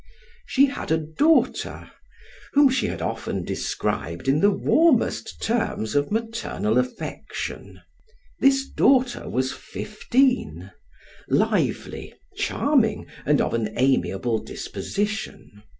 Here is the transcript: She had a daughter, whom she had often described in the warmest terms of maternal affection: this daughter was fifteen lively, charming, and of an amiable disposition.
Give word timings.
She 0.47 0.65
had 0.65 0.89
a 0.89 0.97
daughter, 0.97 1.91
whom 2.53 2.69
she 2.71 2.87
had 2.87 3.03
often 3.03 3.43
described 3.45 4.27
in 4.27 4.39
the 4.39 4.49
warmest 4.49 5.39
terms 5.43 5.93
of 5.95 6.11
maternal 6.11 6.79
affection: 6.79 7.79
this 8.39 8.67
daughter 8.67 9.29
was 9.29 9.53
fifteen 9.53 10.71
lively, 11.29 12.15
charming, 12.35 13.05
and 13.27 13.39
of 13.41 13.53
an 13.53 13.71
amiable 13.77 14.39
disposition. 14.39 15.61